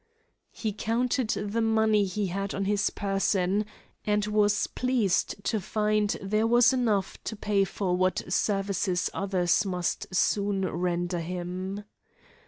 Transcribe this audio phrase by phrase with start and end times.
[0.51, 3.67] He counted the money he had on his person
[4.03, 9.69] and was pleased to find there was enough to pay for what services others soon
[9.69, 10.07] must
[10.63, 11.83] render him.